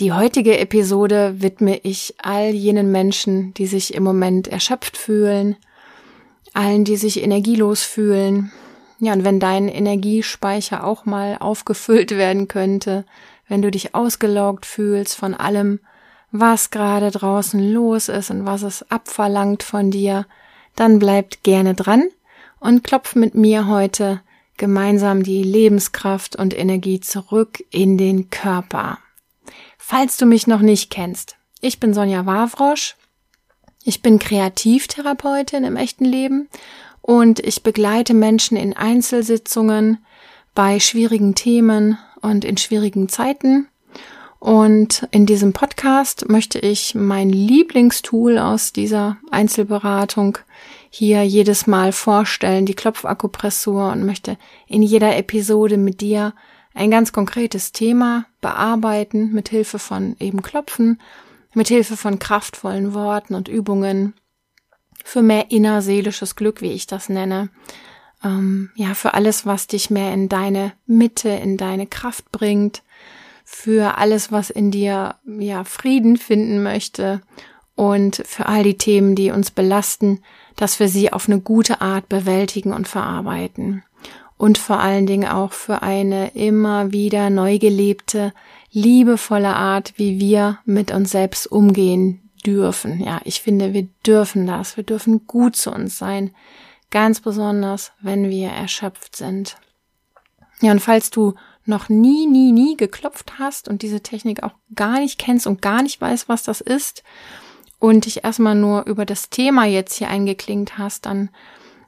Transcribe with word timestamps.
Die 0.00 0.12
heutige 0.12 0.58
Episode 0.58 1.36
widme 1.38 1.78
ich 1.78 2.16
all 2.20 2.48
jenen 2.50 2.90
Menschen, 2.90 3.54
die 3.54 3.66
sich 3.66 3.94
im 3.94 4.02
Moment 4.02 4.48
erschöpft 4.48 4.96
fühlen, 4.96 5.54
allen, 6.52 6.82
die 6.84 6.96
sich 6.96 7.22
energielos 7.22 7.84
fühlen. 7.84 8.50
Ja, 8.98 9.12
und 9.12 9.22
wenn 9.22 9.38
dein 9.38 9.68
Energiespeicher 9.68 10.82
auch 10.82 11.04
mal 11.04 11.36
aufgefüllt 11.38 12.10
werden 12.16 12.48
könnte, 12.48 13.04
wenn 13.46 13.62
du 13.62 13.70
dich 13.70 13.94
ausgelaugt 13.94 14.66
fühlst 14.66 15.14
von 15.14 15.32
allem, 15.32 15.78
was 16.32 16.70
gerade 16.70 17.12
draußen 17.12 17.60
los 17.72 18.08
ist 18.08 18.32
und 18.32 18.44
was 18.44 18.62
es 18.62 18.90
abverlangt 18.90 19.62
von 19.62 19.92
dir, 19.92 20.26
dann 20.74 20.98
bleibt 20.98 21.44
gerne 21.44 21.74
dran 21.74 22.02
und 22.58 22.82
klopf 22.82 23.14
mit 23.14 23.36
mir 23.36 23.68
heute 23.68 24.22
gemeinsam 24.56 25.22
die 25.22 25.44
Lebenskraft 25.44 26.34
und 26.34 26.58
Energie 26.58 26.98
zurück 26.98 27.62
in 27.70 27.96
den 27.96 28.30
Körper. 28.30 28.98
Falls 29.86 30.16
du 30.16 30.24
mich 30.24 30.46
noch 30.46 30.60
nicht 30.60 30.88
kennst, 30.88 31.36
ich 31.60 31.78
bin 31.78 31.92
Sonja 31.92 32.24
Wawrosch. 32.24 32.96
Ich 33.84 34.00
bin 34.00 34.18
Kreativtherapeutin 34.18 35.62
im 35.62 35.76
echten 35.76 36.06
Leben 36.06 36.48
und 37.02 37.38
ich 37.38 37.62
begleite 37.62 38.14
Menschen 38.14 38.56
in 38.56 38.74
Einzelsitzungen 38.74 39.98
bei 40.54 40.80
schwierigen 40.80 41.34
Themen 41.34 41.98
und 42.22 42.46
in 42.46 42.56
schwierigen 42.56 43.10
Zeiten. 43.10 43.68
Und 44.38 45.06
in 45.10 45.26
diesem 45.26 45.52
Podcast 45.52 46.30
möchte 46.30 46.58
ich 46.58 46.94
mein 46.94 47.28
Lieblingstool 47.28 48.38
aus 48.38 48.72
dieser 48.72 49.18
Einzelberatung 49.30 50.38
hier 50.88 51.24
jedes 51.24 51.66
Mal 51.66 51.92
vorstellen, 51.92 52.64
die 52.64 52.74
Klopfakupressur 52.74 53.92
und 53.92 54.06
möchte 54.06 54.38
in 54.66 54.82
jeder 54.82 55.14
Episode 55.18 55.76
mit 55.76 56.00
dir 56.00 56.32
ein 56.74 56.90
ganz 56.90 57.12
konkretes 57.12 57.72
Thema 57.72 58.26
bearbeiten 58.40 59.32
mit 59.32 59.48
Hilfe 59.48 59.78
von 59.78 60.16
eben 60.18 60.42
Klopfen, 60.42 61.00
mit 61.54 61.68
Hilfe 61.68 61.96
von 61.96 62.18
kraftvollen 62.18 62.94
Worten 62.94 63.34
und 63.34 63.48
Übungen 63.48 64.14
für 65.04 65.22
mehr 65.22 65.50
innerseelisches 65.50 66.34
Glück, 66.34 66.60
wie 66.60 66.72
ich 66.72 66.86
das 66.86 67.08
nenne. 67.08 67.48
Ähm, 68.24 68.70
ja, 68.74 68.94
für 68.94 69.14
alles, 69.14 69.46
was 69.46 69.68
dich 69.68 69.88
mehr 69.90 70.12
in 70.12 70.28
deine 70.28 70.72
Mitte, 70.86 71.28
in 71.28 71.56
deine 71.56 71.86
Kraft 71.86 72.32
bringt, 72.32 72.82
für 73.44 73.98
alles, 73.98 74.32
was 74.32 74.50
in 74.50 74.70
dir 74.70 75.16
ja 75.26 75.64
Frieden 75.64 76.16
finden 76.16 76.62
möchte 76.62 77.20
und 77.76 78.22
für 78.26 78.46
all 78.46 78.64
die 78.64 78.78
Themen, 78.78 79.14
die 79.14 79.30
uns 79.30 79.50
belasten, 79.50 80.22
dass 80.56 80.80
wir 80.80 80.88
sie 80.88 81.12
auf 81.12 81.28
eine 81.28 81.40
gute 81.40 81.80
Art 81.80 82.08
bewältigen 82.08 82.72
und 82.72 82.88
verarbeiten 82.88 83.84
und 84.36 84.58
vor 84.58 84.80
allen 84.80 85.06
Dingen 85.06 85.28
auch 85.28 85.52
für 85.52 85.82
eine 85.82 86.28
immer 86.34 86.92
wieder 86.92 87.30
neu 87.30 87.58
gelebte, 87.58 88.32
liebevolle 88.72 89.54
Art, 89.54 89.94
wie 89.96 90.18
wir 90.18 90.58
mit 90.64 90.90
uns 90.90 91.10
selbst 91.12 91.46
umgehen 91.46 92.30
dürfen. 92.44 93.00
Ja, 93.00 93.20
ich 93.24 93.40
finde, 93.40 93.72
wir 93.72 93.88
dürfen 94.06 94.46
das. 94.46 94.76
Wir 94.76 94.84
dürfen 94.84 95.26
gut 95.26 95.56
zu 95.56 95.70
uns 95.70 95.98
sein. 95.98 96.34
Ganz 96.90 97.20
besonders, 97.20 97.92
wenn 98.00 98.28
wir 98.30 98.48
erschöpft 98.48 99.16
sind. 99.16 99.56
Ja, 100.60 100.72
und 100.72 100.80
falls 100.80 101.10
du 101.10 101.34
noch 101.66 101.88
nie, 101.88 102.26
nie, 102.26 102.52
nie 102.52 102.76
geklopft 102.76 103.38
hast 103.38 103.68
und 103.68 103.82
diese 103.82 104.00
Technik 104.00 104.42
auch 104.42 104.54
gar 104.74 105.00
nicht 105.00 105.18
kennst 105.18 105.46
und 105.46 105.62
gar 105.62 105.82
nicht 105.82 106.00
weißt, 106.00 106.28
was 106.28 106.42
das 106.42 106.60
ist 106.60 107.02
und 107.78 108.04
dich 108.04 108.24
erstmal 108.24 108.54
nur 108.54 108.86
über 108.86 109.06
das 109.06 109.30
Thema 109.30 109.64
jetzt 109.64 109.94
hier 109.94 110.08
eingeklingt 110.08 110.78
hast, 110.78 111.06
dann 111.06 111.30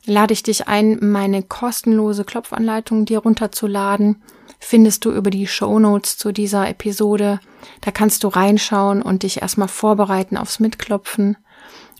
lade 0.07 0.33
ich 0.33 0.43
dich 0.43 0.69
ein, 0.69 0.99
meine 1.01 1.43
kostenlose 1.43 2.25
Klopfanleitung 2.25 3.05
dir 3.05 3.19
runterzuladen. 3.19 4.23
Findest 4.59 5.05
du 5.05 5.13
über 5.13 5.31
die 5.31 5.47
Show 5.47 5.79
Notes 5.79 6.17
zu 6.17 6.33
dieser 6.33 6.69
Episode. 6.69 7.41
Da 7.83 7.91
kannst 7.91 8.25
du 8.25 8.29
reinschauen 8.29 9.03
und 9.03 9.23
dich 9.23 9.43
erstmal 9.43 9.69
vorbereiten 9.69 10.37
aufs 10.37 10.61
Mitklopfen. 10.61 11.37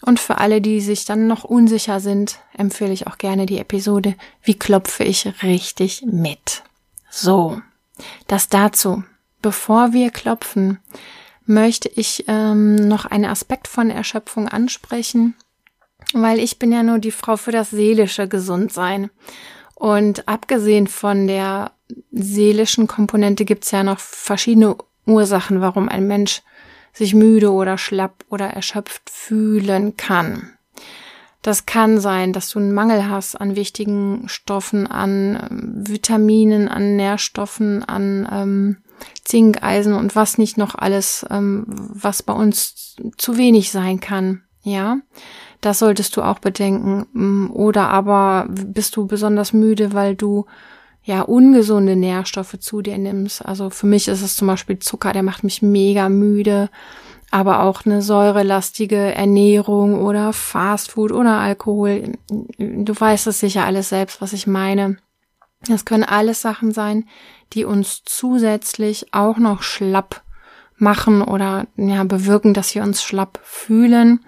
Und 0.03 0.21
für 0.21 0.39
alle, 0.39 0.61
die 0.61 0.81
sich 0.81 1.05
dann 1.05 1.27
noch 1.27 1.45
unsicher 1.45 2.01
sind, 2.01 2.39
empfehle 2.57 2.93
ich 2.93 3.07
auch 3.07 3.19
gerne 3.19 3.47
die 3.47 3.59
Episode 3.59 4.15
Wie 4.43 4.55
klopfe 4.55 5.05
ich 5.05 5.43
richtig 5.43 6.05
mit? 6.07 6.63
So, 7.11 7.61
das 8.27 8.49
dazu. 8.49 9.03
Bevor 9.43 9.93
wir 9.93 10.11
klopfen, 10.11 10.79
möchte 11.45 11.89
ich 11.89 12.25
ähm, 12.29 12.75
noch 12.89 13.05
einen 13.05 13.27
Aspekt 13.27 13.69
von 13.69 13.91
Erschöpfung 13.91 14.49
ansprechen, 14.49 15.35
weil 16.23 16.39
ich 16.39 16.59
bin 16.59 16.73
ja 16.73 16.83
nur 16.83 16.99
die 16.99 17.11
Frau 17.11 17.37
für 17.37 17.53
das 17.53 17.71
seelische 17.71 18.29
Gesundsein. 18.29 19.11
Und 19.75 20.27
abgesehen 20.27 20.87
von 20.87 21.27
der 21.27 21.73
seelischen 22.11 22.87
Komponente 22.87 23.45
gibt's 23.45 23.71
ja 23.71 23.83
noch 23.83 23.99
verschiedene 23.99 24.77
Ursachen, 25.07 25.61
warum 25.61 25.89
ein 25.89 26.07
Mensch 26.07 26.43
sich 26.93 27.15
müde 27.15 27.53
oder 27.53 27.77
schlapp 27.79 28.25
oder 28.31 28.47
erschöpft 28.47 29.11
fühlen 29.11 29.97
kann. 29.97 30.57
Das 31.43 31.65
kann 31.65 32.01
sein, 32.01 32.33
dass 32.33 32.51
du 32.51 32.59
einen 32.59 32.75
Mangel 32.75 33.09
hast 33.09 33.37
an 33.37 33.55
wichtigen 33.55 34.29
Stoffen, 34.29 34.89
an 34.89 35.49
ähm, 35.49 35.87
Vitaminen, 35.87 36.67
an 36.69 36.97
Nährstoffen, 36.97 37.85
an 37.85 38.29
ähm, 38.33 38.77
Zink, 39.23 39.63
Eisen 39.63 39.95
und 39.95 40.17
was 40.17 40.39
nicht 40.39 40.57
noch 40.57 40.75
alles, 40.75 41.25
ähm, 41.31 41.65
was 41.69 42.25
bei 42.25 42.33
uns 42.33 42.97
zu 43.17 43.37
wenig 43.37 43.71
sein 43.71 44.01
kann. 44.01 44.43
Ja, 44.63 44.99
das 45.67 45.81
solltest 45.81 46.17
du 46.17 46.23
auch 46.23 46.39
bedenken. 46.39 47.07
Mm, 47.13 47.51
oder 47.51 47.89
aber 47.89 48.47
bist 48.49 48.97
du 48.97 49.07
besonders 49.07 49.53
müde, 49.53 49.93
weil 49.93 50.15
du 50.15 50.47
ja 51.03 51.23
ungesunde 51.23 51.97
Nährstoffe 51.97 52.59
zu 52.61 52.83
dir 52.83 52.99
nimmst. 52.99 53.45
Also 53.45 53.71
für 53.71 53.87
mich 53.87 54.09
ist 54.09 54.23
es 54.23 54.37
zum 54.37 54.47
Beispiel 54.47 54.79
Zucker, 54.79 55.13
der 55.13 55.23
macht 55.23 55.45
mich 55.45 55.63
mega 55.63 56.09
müde. 56.09 56.71
Aber 57.33 57.65
auch 57.65 57.85
eine 57.85 58.03
säurelastige 58.03 59.15
Ernährung 59.15 60.01
oder 60.01 60.33
Fastfood 60.33 61.11
oder 61.11 61.41
Alkohol. 61.41 62.13
Du 62.59 62.95
weißt 62.99 63.27
es 63.27 63.41
sicher 63.41 63.65
alles 63.65 63.89
selbst, 63.89 64.21
was 64.21 64.33
ich 64.33 64.47
meine. 64.47 64.99
Das 65.67 65.85
können 65.85 66.05
alles 66.05 66.43
Sachen 66.43 66.71
sein, 66.71 67.09
die 67.53 67.65
uns 67.65 68.03
zusätzlich 68.05 69.13
auch 69.13 69.39
noch 69.39 69.63
schlapp 69.63 70.23
machen 70.77 71.23
oder 71.23 71.67
ja 71.77 72.05
bewirken, 72.05 72.55
dass 72.55 72.75
wir 72.77 72.85
uns 72.85 73.03
schlapp 73.03 73.41
fühlen. 73.43 74.21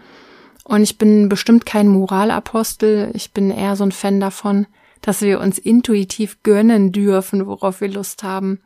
Und 0.68 0.82
ich 0.82 0.98
bin 0.98 1.30
bestimmt 1.30 1.64
kein 1.64 1.88
Moralapostel. 1.88 3.10
Ich 3.14 3.32
bin 3.32 3.50
eher 3.50 3.74
so 3.74 3.84
ein 3.84 3.90
Fan 3.90 4.20
davon, 4.20 4.66
dass 5.00 5.22
wir 5.22 5.40
uns 5.40 5.58
intuitiv 5.58 6.42
gönnen 6.42 6.92
dürfen, 6.92 7.46
worauf 7.46 7.80
wir 7.80 7.88
Lust 7.88 8.22
haben. 8.22 8.60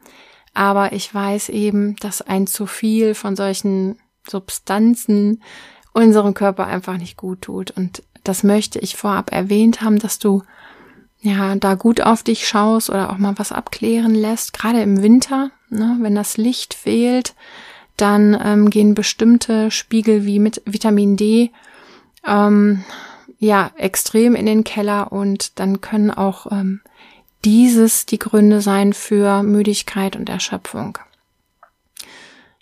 Aber 0.53 0.93
ich 0.93 1.15
weiß 1.15 1.49
eben, 1.49 1.95
dass 2.01 2.21
ein 2.21 2.49
zu 2.49 2.67
viel 2.67 3.15
von 3.15 3.37
solchen 3.37 4.01
Substanzen 4.29 5.43
unserem 5.93 6.35
Körper 6.35 6.67
einfach 6.67 6.99
nicht 6.99 7.17
gut 7.17 7.43
tut. 7.43 7.71
Und 7.71 8.03
das 8.25 8.43
möchte 8.43 8.81
ich 8.81 8.97
vorab 8.97 9.31
erwähnt 9.31 9.81
haben, 9.81 10.01
dass 10.01 10.19
du 10.19 10.43
ja 11.21 11.55
da 11.55 11.75
gut 11.75 12.01
auf 12.01 12.25
dich 12.25 12.49
schaust 12.49 12.91
oder 12.91 13.11
auch 13.11 13.19
mal 13.19 13.39
was 13.39 13.53
abklären 13.53 14.17
lässt. 14.17 14.53
Gerade 14.55 14.83
im 14.83 15.03
Winter, 15.03 15.53
ne, 15.71 15.99
wenn 16.01 16.17
das 16.17 16.37
Licht 16.37 16.75
fehlt, 16.75 17.37
dann 17.97 18.37
ähm, 18.45 18.71
gehen 18.71 18.95
bestimmte 18.95 19.71
Spiegel 19.71 20.27
wie 20.27 20.41
mit 20.41 20.63
Vitamin 20.65 21.17
D 21.17 21.53
ähm, 22.27 22.85
ja 23.39 23.71
extrem 23.77 24.35
in 24.35 24.47
den 24.47 24.65
Keller 24.65 25.13
und 25.13 25.59
dann 25.59 25.81
können 25.81 26.11
auch 26.11 26.51
ähm, 26.51 26.81
dieses 27.45 28.07
die 28.07 28.19
Gründe 28.19 28.61
sein 28.61 28.93
für 28.93 29.43
Müdigkeit 29.43 30.17
und 30.17 30.29
Erschöpfung. 30.29 30.99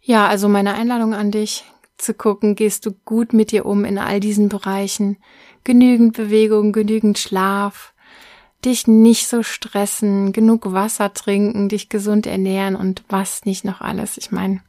Ja, 0.03 0.27
also 0.27 0.49
meine 0.49 0.75
Einladung 0.75 1.15
an 1.15 1.31
dich 1.31 1.65
zu 1.99 2.15
gucken, 2.15 2.55
gehst 2.55 2.87
du 2.87 2.93
gut 3.05 3.33
mit 3.33 3.53
dir 3.53 3.67
um 3.67 3.85
in 3.85 3.99
all 3.99 4.21
diesen 4.21 4.49
Bereichen. 4.49 5.19
Genügend 5.65 6.17
Bewegung, 6.17 6.73
genügend 6.73 7.19
Schlaf, 7.19 7.93
dich 8.65 8.87
nicht 8.87 9.29
so 9.29 9.43
stressen, 9.43 10.33
genug 10.33 10.73
Wasser 10.73 11.13
trinken, 11.13 11.69
dich 11.69 11.89
gesund 11.89 12.27
ernähren 12.27 12.77
und 12.77 13.05
was 13.09 13.45
nicht 13.45 13.65
noch 13.65 13.81
alles. 13.81 14.17
Ich 14.17 14.31
meine, 14.31 14.63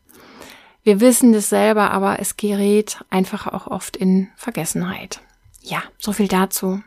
wir 0.83 1.00
wissen 1.00 1.33
das 1.33 1.50
selber, 1.50 1.92
aber 1.92 2.19
es 2.19 2.38
gerät 2.38 3.04
einfach 3.10 3.48
auch 3.48 3.68
oft 3.68 3.98
in 3.98 4.30
Vergessenheit. 4.36 5.22
Ja, 5.62 5.83
so 6.00 6.12
viel 6.12 6.28
dazu. 6.28 6.81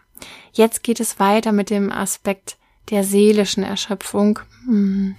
Jetzt 0.52 0.82
geht 0.82 1.00
es 1.00 1.20
weiter 1.20 1.52
mit 1.52 1.70
dem 1.70 1.93
Aspekt 1.93 2.56
der 2.91 3.05
seelischen 3.05 3.62
Erschöpfung, 3.62 4.41
hm, 4.67 5.17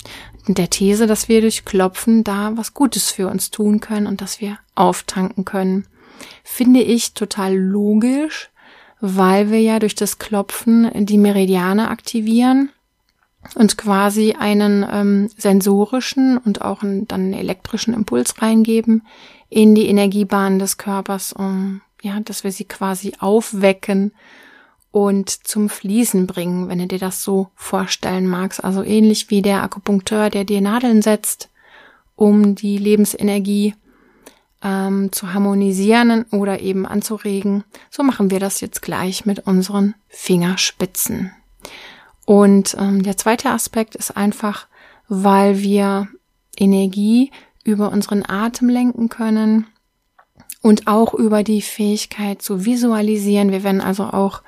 der 0.47 0.69
These, 0.69 1.07
dass 1.07 1.29
wir 1.29 1.41
durch 1.41 1.65
Klopfen 1.65 2.23
da 2.23 2.51
was 2.55 2.73
Gutes 2.73 3.11
für 3.11 3.27
uns 3.27 3.49
tun 3.49 3.79
können 3.79 4.07
und 4.07 4.21
dass 4.21 4.41
wir 4.41 4.59
auftanken 4.75 5.45
können. 5.45 5.87
finde 6.43 6.81
ich 6.81 7.13
total 7.13 7.55
logisch, 7.55 8.49
weil 9.01 9.51
wir 9.51 9.59
ja 9.59 9.79
durch 9.79 9.95
das 9.95 10.17
Klopfen 10.17 10.89
die 11.05 11.17
Meridiane 11.17 11.89
aktivieren 11.89 12.71
und 13.53 13.77
quasi 13.77 14.33
einen 14.33 14.85
ähm, 14.89 15.29
sensorischen 15.37 16.37
und 16.37 16.61
auch 16.61 16.83
einen, 16.83 17.07
dann 17.07 17.21
einen 17.21 17.33
elektrischen 17.33 17.93
Impuls 17.93 18.41
reingeben 18.41 19.03
in 19.49 19.75
die 19.75 19.87
Energiebahn 19.87 20.59
des 20.59 20.77
Körpers, 20.77 21.33
um 21.33 21.81
ja, 22.01 22.19
dass 22.19 22.43
wir 22.43 22.51
sie 22.51 22.65
quasi 22.65 23.13
aufwecken 23.19 24.11
und 24.91 25.29
zum 25.29 25.69
Fließen 25.69 26.25
bringen, 26.25 26.69
wenn 26.69 26.79
du 26.79 26.87
dir 26.87 26.99
das 26.99 27.21
so 27.21 27.49
vorstellen 27.55 28.27
magst. 28.27 28.63
Also 28.63 28.83
ähnlich 28.83 29.29
wie 29.29 29.41
der 29.41 29.61
Akupunkteur, 29.63 30.29
der 30.29 30.45
dir 30.45 30.61
Nadeln 30.61 31.01
setzt, 31.01 31.49
um 32.15 32.55
die 32.55 32.77
Lebensenergie 32.77 33.75
ähm, 34.63 35.11
zu 35.11 35.33
harmonisieren 35.33 36.25
oder 36.31 36.61
eben 36.61 36.85
anzuregen. 36.85 37.63
So 37.89 38.03
machen 38.03 38.31
wir 38.31 38.39
das 38.39 38.61
jetzt 38.61 38.81
gleich 38.81 39.25
mit 39.25 39.47
unseren 39.47 39.95
Fingerspitzen. 40.07 41.31
Und 42.25 42.75
ähm, 42.79 43.03
der 43.03 43.17
zweite 43.17 43.51
Aspekt 43.51 43.95
ist 43.95 44.17
einfach, 44.17 44.67
weil 45.07 45.59
wir 45.59 46.07
Energie 46.57 47.31
über 47.63 47.91
unseren 47.91 48.23
Atem 48.27 48.69
lenken 48.69 49.09
können 49.09 49.67
und 50.61 50.87
auch 50.87 51.13
über 51.13 51.43
die 51.43 51.61
Fähigkeit 51.61 52.41
zu 52.41 52.65
visualisieren. 52.65 53.51
Wir 53.51 53.63
werden 53.63 53.81
also 53.81 54.05
auch 54.05 54.41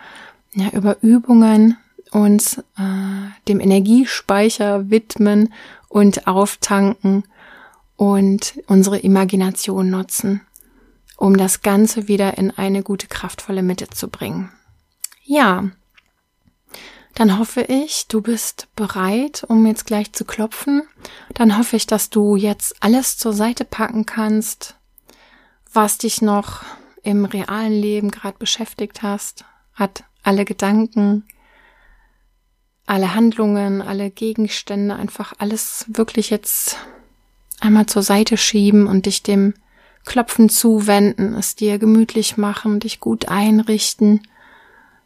ja, 0.54 0.70
über 0.70 0.98
Übungen 1.02 1.78
uns 2.12 2.58
äh, 2.58 3.30
dem 3.48 3.60
Energiespeicher 3.60 4.90
widmen 4.90 5.54
und 5.90 6.28
auftanken 6.28 7.24
und 7.96 8.60
unsere 8.68 9.00
Imagination 9.00 9.90
nutzen, 9.90 10.42
um 11.18 11.38
das 11.38 11.62
Ganze 11.62 12.08
wieder 12.08 12.38
in 12.38 12.52
eine 12.52 12.84
gute, 12.84 13.08
kraftvolle 13.08 13.62
Mitte 13.62 13.90
zu 13.90 14.08
bringen. 14.08 14.52
Ja, 15.24 15.66
dann 17.18 17.40
hoffe 17.40 17.62
ich, 17.62 18.08
du 18.08 18.22
bist 18.22 18.68
bereit, 18.76 19.44
um 19.48 19.66
jetzt 19.66 19.88
gleich 19.88 20.14
zu 20.14 20.24
klopfen. 20.24 20.84
Dann 21.34 21.58
hoffe 21.58 21.76
ich, 21.76 21.88
dass 21.88 22.12
du 22.12 22.36
jetzt 22.36 22.76
alles 22.80 23.18
zur 23.18 23.34
Seite 23.34 23.66
packen 23.66 24.06
kannst, 24.06 24.76
was 25.74 25.98
dich 25.98 26.22
noch 26.22 26.62
im 27.02 27.26
realen 27.26 27.74
Leben 27.74 28.12
gerade 28.12 28.38
beschäftigt 28.38 29.02
hast, 29.02 29.46
hat 29.74 30.04
alle 30.22 30.46
Gedanken, 30.46 31.24
alle 32.86 33.16
Handlungen, 33.16 33.82
alle 33.82 34.12
Gegenstände, 34.12 34.96
einfach 34.96 35.34
alles 35.40 35.86
wirklich 35.88 36.30
jetzt 36.30 36.78
einmal 37.60 37.88
zur 37.88 38.04
Seite 38.04 38.38
schieben 38.38 38.86
und 38.86 39.08
dich 39.08 39.24
dem 39.24 39.56
Klopfen 40.06 40.50
zuwenden, 40.50 41.34
es 41.34 41.56
dir 41.56 41.80
gemütlich 41.80 42.38
machen, 42.38 42.80
dich 42.80 43.00
gut 43.00 43.28
einrichten 43.28 44.22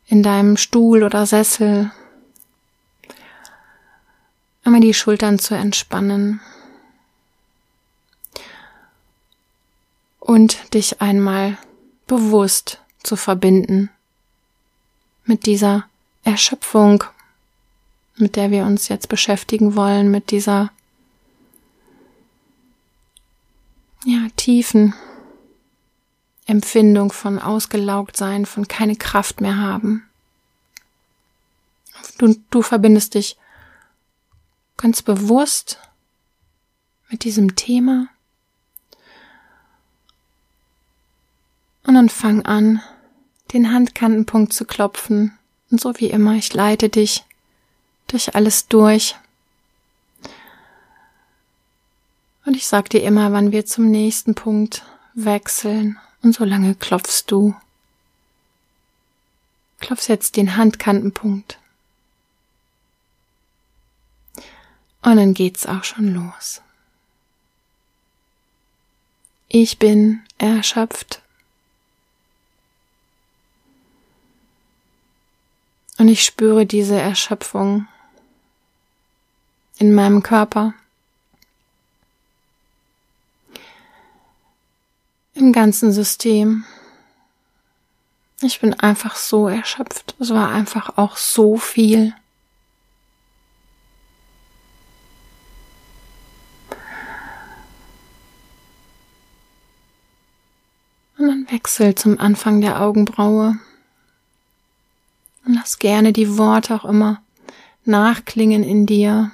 in 0.07 0.23
deinem 0.23 0.57
Stuhl 0.57 1.03
oder 1.03 1.25
Sessel. 1.25 1.89
Einmal 4.71 4.87
die 4.87 4.93
Schultern 4.93 5.37
zu 5.37 5.53
entspannen 5.53 6.39
und 10.21 10.73
dich 10.73 11.01
einmal 11.01 11.57
bewusst 12.07 12.79
zu 13.03 13.17
verbinden 13.17 13.89
mit 15.25 15.45
dieser 15.45 15.89
Erschöpfung, 16.23 17.03
mit 18.15 18.37
der 18.37 18.49
wir 18.49 18.63
uns 18.63 18.87
jetzt 18.87 19.09
beschäftigen 19.09 19.75
wollen, 19.75 20.09
mit 20.09 20.31
dieser 20.31 20.71
ja, 24.05 24.25
tiefen 24.37 24.93
Empfindung 26.45 27.11
von 27.11 27.39
ausgelaugt 27.39 28.15
sein, 28.15 28.45
von 28.45 28.69
keine 28.69 28.95
Kraft 28.95 29.41
mehr 29.41 29.57
haben. 29.57 30.07
Du, 32.17 32.37
du 32.51 32.61
verbindest 32.61 33.15
dich 33.15 33.35
ganz 34.81 35.01
bewusst 35.01 35.79
mit 37.09 37.23
diesem 37.23 37.55
Thema 37.55 38.07
und 41.83 41.95
dann 41.95 42.09
fang 42.09 42.45
an, 42.45 42.81
den 43.53 43.71
Handkantenpunkt 43.71 44.53
zu 44.53 44.65
klopfen. 44.65 45.37
Und 45.69 45.81
so 45.81 45.93
wie 45.99 46.09
immer, 46.09 46.35
ich 46.35 46.53
leite 46.53 46.89
dich 46.89 47.23
durch 48.07 48.35
alles 48.35 48.67
durch. 48.67 49.15
Und 52.45 52.55
ich 52.55 52.67
sag 52.67 52.89
dir 52.89 53.03
immer, 53.03 53.31
wann 53.31 53.51
wir 53.51 53.65
zum 53.65 53.89
nächsten 53.89 54.35
Punkt 54.35 54.83
wechseln. 55.13 55.99
Und 56.23 56.33
so 56.33 56.43
lange 56.43 56.75
klopfst 56.75 57.25
du. 57.27 57.55
Klopfst 59.79 60.07
jetzt 60.07 60.37
den 60.37 60.55
Handkantenpunkt. 60.57 61.60
Und 65.03 65.17
dann 65.17 65.33
geht's 65.33 65.65
auch 65.65 65.83
schon 65.83 66.13
los. 66.13 66.61
Ich 69.47 69.79
bin 69.79 70.21
erschöpft. 70.37 71.21
Und 75.97 76.07
ich 76.07 76.23
spüre 76.23 76.65
diese 76.65 76.99
Erschöpfung 76.99 77.87
in 79.77 79.93
meinem 79.93 80.23
Körper. 80.23 80.73
Im 85.33 85.51
ganzen 85.53 85.91
System. 85.91 86.65
Ich 88.41 88.59
bin 88.59 88.73
einfach 88.79 89.15
so 89.15 89.47
erschöpft. 89.47 90.15
Es 90.19 90.31
war 90.31 90.49
einfach 90.49 90.97
auch 90.97 91.17
so 91.17 91.57
viel. 91.57 92.15
Und 101.17 101.27
dann 101.27 101.45
wechsel 101.61 101.93
zum 101.93 102.19
Anfang 102.19 102.59
der 102.59 102.81
Augenbraue. 102.81 103.59
Und 105.45 105.53
lass 105.53 105.77
gerne 105.77 106.11
die 106.11 106.39
Worte 106.39 106.73
auch 106.73 106.85
immer 106.85 107.21
nachklingen 107.85 108.63
in 108.63 108.87
dir. 108.87 109.31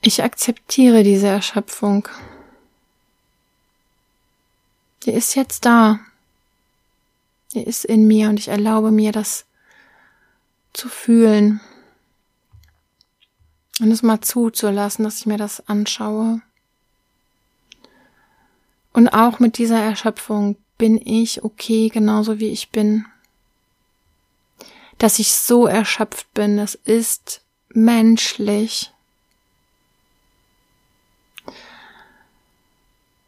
Ich 0.00 0.24
akzeptiere 0.24 1.04
diese 1.04 1.28
Erschöpfung. 1.28 2.08
Die 5.04 5.12
ist 5.12 5.36
jetzt 5.36 5.64
da. 5.64 6.00
Die 7.54 7.62
ist 7.62 7.84
in 7.84 8.08
mir 8.08 8.30
und 8.30 8.40
ich 8.40 8.48
erlaube 8.48 8.90
mir, 8.90 9.12
das 9.12 9.44
zu 10.72 10.88
fühlen 10.88 11.60
und 13.80 13.92
es 13.92 14.02
mal 14.02 14.20
zuzulassen, 14.20 15.04
dass 15.04 15.20
ich 15.20 15.26
mir 15.26 15.38
das 15.38 15.66
anschaue. 15.68 16.42
Und 18.98 19.10
auch 19.10 19.38
mit 19.38 19.58
dieser 19.58 19.78
Erschöpfung 19.78 20.56
bin 20.76 21.00
ich 21.00 21.44
okay, 21.44 21.88
genauso 21.88 22.40
wie 22.40 22.48
ich 22.48 22.70
bin. 22.70 23.06
Dass 24.98 25.20
ich 25.20 25.34
so 25.34 25.68
erschöpft 25.68 26.34
bin, 26.34 26.56
das 26.56 26.74
ist 26.74 27.42
menschlich. 27.68 28.90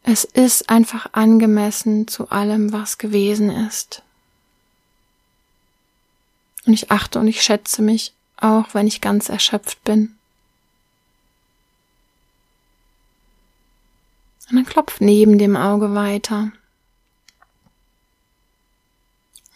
Es 0.02 0.24
ist 0.24 0.68
einfach 0.70 1.10
angemessen 1.12 2.08
zu 2.08 2.30
allem, 2.30 2.72
was 2.72 2.98
gewesen 2.98 3.48
ist. 3.50 4.02
Und 6.66 6.72
ich 6.72 6.90
achte 6.90 7.20
und 7.20 7.28
ich 7.28 7.42
schätze 7.42 7.80
mich, 7.80 8.12
auch 8.38 8.74
wenn 8.74 8.88
ich 8.88 9.00
ganz 9.00 9.28
erschöpft 9.28 9.84
bin. 9.84 10.16
Und 14.50 14.56
dann 14.56 14.66
klopf 14.66 15.00
neben 15.00 15.38
dem 15.38 15.56
Auge 15.56 15.94
weiter. 15.94 16.50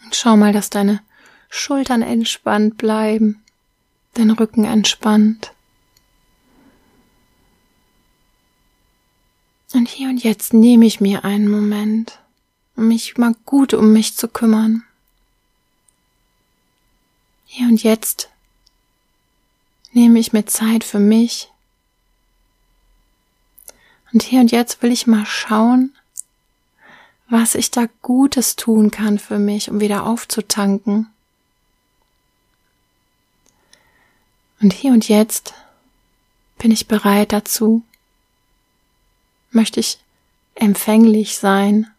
Und 0.03 0.15
schau 0.15 0.37
mal, 0.37 0.53
dass 0.53 0.69
deine 0.69 1.01
Schultern 1.49 2.01
entspannt 2.01 2.77
bleiben, 2.77 3.43
dein 4.13 4.31
Rücken 4.31 4.63
entspannt. 4.63 5.51
Und 9.73 9.89
hier 9.89 10.07
und 10.07 10.23
jetzt 10.23 10.53
nehme 10.53 10.85
ich 10.85 11.01
mir 11.01 11.25
einen 11.25 11.49
Moment, 11.49 12.19
um 12.77 12.87
mich 12.87 13.17
mal 13.17 13.35
gut 13.45 13.73
um 13.73 13.91
mich 13.91 14.15
zu 14.15 14.29
kümmern. 14.29 14.83
Hier 17.45 17.67
und 17.67 17.83
jetzt 17.83 18.29
nehme 19.91 20.19
ich 20.19 20.31
mir 20.31 20.45
Zeit 20.45 20.85
für 20.85 20.99
mich, 20.99 21.51
und 24.15 24.23
hier 24.23 24.39
und 24.39 24.49
jetzt 24.49 24.81
will 24.81 24.93
ich 24.93 25.07
mal 25.07 25.25
schauen, 25.25 25.93
was 27.27 27.53
ich 27.53 27.69
da 27.69 27.89
Gutes 28.01 28.55
tun 28.55 28.89
kann 28.89 29.19
für 29.19 29.39
mich, 29.39 29.69
um 29.69 29.81
wieder 29.81 30.05
aufzutanken. 30.05 31.07
Und 34.61 34.71
hier 34.71 34.93
und 34.93 35.09
jetzt 35.09 35.53
bin 36.57 36.71
ich 36.71 36.87
bereit 36.87 37.33
dazu. 37.33 37.83
möchte 39.51 39.81
ich 39.81 39.99
empfänglich 40.53 41.37
sein, 41.37 41.91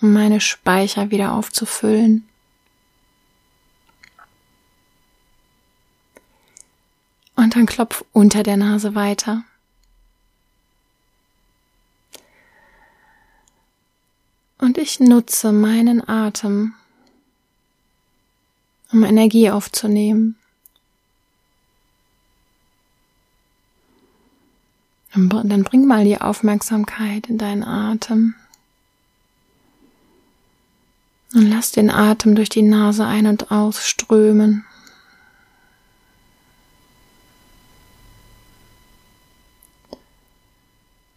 um 0.00 0.12
meine 0.12 0.40
Speicher 0.40 1.10
wieder 1.10 1.32
aufzufüllen. 1.32 2.28
Und 7.34 7.56
dann 7.56 7.66
klopf 7.66 8.04
unter 8.12 8.44
der 8.44 8.56
Nase 8.56 8.94
weiter. 8.94 9.42
Und 14.60 14.76
ich 14.76 15.00
nutze 15.00 15.52
meinen 15.52 16.06
Atem, 16.06 16.74
um 18.92 19.04
Energie 19.04 19.50
aufzunehmen. 19.50 20.36
Dann 25.14 25.64
bring 25.64 25.86
mal 25.86 26.04
die 26.04 26.20
Aufmerksamkeit 26.20 27.28
in 27.28 27.38
deinen 27.38 27.64
Atem. 27.64 28.34
Und 31.32 31.48
lass 31.48 31.72
den 31.72 31.90
Atem 31.90 32.34
durch 32.34 32.50
die 32.50 32.62
Nase 32.62 33.06
ein- 33.06 33.26
und 33.26 33.50
ausströmen. 33.50 34.66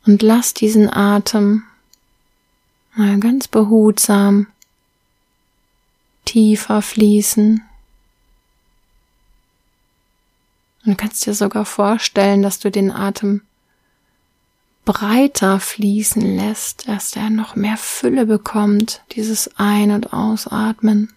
Und 0.06 0.22
lass 0.22 0.54
diesen 0.54 0.90
Atem 0.90 1.64
mal 2.96 3.20
ganz 3.20 3.48
behutsam 3.48 4.48
tiefer 6.26 6.82
fließen. 6.82 7.62
Und 10.86 10.92
du 10.92 10.96
kannst 10.96 11.26
dir 11.26 11.34
sogar 11.34 11.66
vorstellen, 11.66 12.42
dass 12.42 12.60
du 12.60 12.70
den 12.70 12.92
Atem 12.92 13.42
breiter 14.86 15.60
fließen 15.60 16.22
lässt, 16.36 16.88
dass 16.88 17.16
er 17.16 17.30
noch 17.30 17.56
mehr 17.56 17.78
Fülle 17.78 18.26
bekommt, 18.26 19.02
dieses 19.14 19.58
Ein- 19.58 19.92
und 19.92 20.12
Ausatmen. 20.12 21.14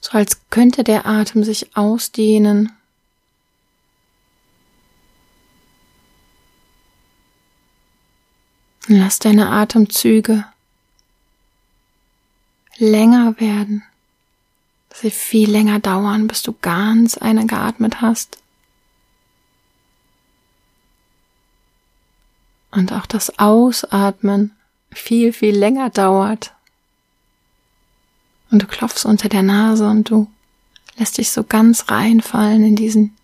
So 0.00 0.12
als 0.12 0.40
könnte 0.50 0.82
der 0.82 1.06
Atem 1.06 1.44
sich 1.44 1.76
ausdehnen 1.76 2.72
Lass 8.94 9.18
deine 9.18 9.48
Atemzüge 9.48 10.44
länger 12.76 13.40
werden, 13.40 13.82
dass 14.90 15.00
sie 15.00 15.10
viel 15.10 15.50
länger 15.50 15.80
dauern, 15.80 16.26
bis 16.28 16.42
du 16.42 16.54
ganz 16.60 17.16
eine 17.16 17.46
geatmet 17.46 18.02
hast. 18.02 18.36
Und 22.70 22.92
auch 22.92 23.06
das 23.06 23.38
Ausatmen 23.38 24.54
viel, 24.90 25.32
viel 25.32 25.56
länger 25.56 25.88
dauert. 25.88 26.52
Und 28.50 28.62
du 28.62 28.66
klopfst 28.66 29.06
unter 29.06 29.30
der 29.30 29.42
Nase 29.42 29.88
und 29.88 30.10
du 30.10 30.30
lässt 30.98 31.16
dich 31.16 31.30
so 31.30 31.44
ganz 31.44 31.88
reinfallen 31.90 32.62
in 32.62 32.76
diesen 32.76 33.16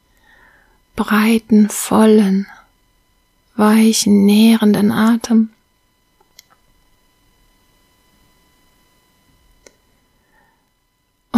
breiten, 0.96 1.68
vollen, 1.68 2.46
weichen, 3.54 4.24
nährenden 4.24 4.90
Atem. 4.90 5.50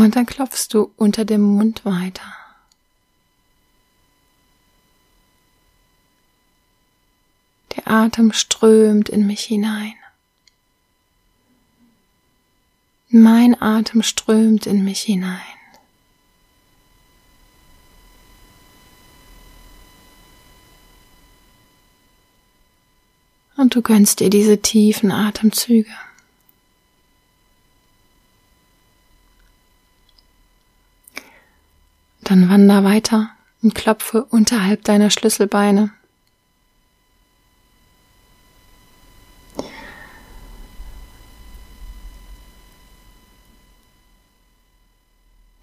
Und 0.01 0.17
dann 0.17 0.25
klopfst 0.25 0.69
du 0.73 0.95
unter 0.97 1.27
dem 1.27 1.43
Mund 1.43 1.85
weiter. 1.85 2.35
Der 7.77 7.87
Atem 7.87 8.33
strömt 8.33 9.11
in 9.11 9.27
mich 9.27 9.43
hinein. 9.43 9.93
Mein 13.11 13.61
Atem 13.61 14.03
strömt 14.03 14.65
in 14.65 14.85
mich 14.85 15.03
hinein. 15.03 15.39
Und 23.59 23.75
du 23.75 23.83
gönnst 23.83 24.21
dir 24.21 24.31
diese 24.31 24.63
tiefen 24.63 25.13
Atemzüge. 25.13 25.95
Dann 32.31 32.49
wander 32.49 32.85
weiter 32.85 33.31
und 33.61 33.75
klopfe 33.75 34.25
unterhalb 34.25 34.85
deiner 34.85 35.11
Schlüsselbeine. 35.11 35.91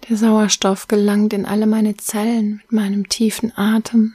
Der 0.06 0.16
Sauerstoff 0.18 0.88
gelangt 0.88 1.32
in 1.32 1.46
alle 1.46 1.66
meine 1.66 1.96
Zellen 1.96 2.56
mit 2.56 2.72
meinem 2.72 3.08
tiefen 3.08 3.56
Atem. 3.56 4.14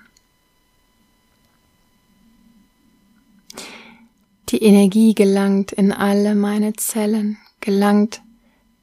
Die 4.50 4.62
Energie 4.62 5.16
gelangt 5.16 5.72
in 5.72 5.92
alle 5.92 6.36
meine 6.36 6.74
Zellen, 6.74 7.40
gelangt 7.62 8.22